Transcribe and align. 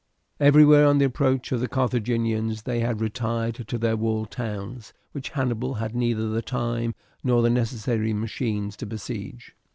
Everywhere 0.39 0.87
on 0.87 0.97
the 0.97 1.05
approach 1.05 1.51
of 1.51 1.59
the 1.59 1.67
Carthaginians 1.67 2.63
they 2.63 2.79
had 2.79 3.01
retired 3.01 3.67
to 3.67 3.77
their 3.77 3.95
walled 3.95 4.31
towns, 4.31 4.93
which 5.11 5.29
Hannibal 5.29 5.75
had 5.75 5.93
neither 5.95 6.27
the 6.27 6.41
time 6.41 6.95
nor 7.23 7.43
the 7.43 7.51
necessary 7.51 8.11
machines 8.11 8.75
to 8.77 8.87
besiege. 8.87 9.53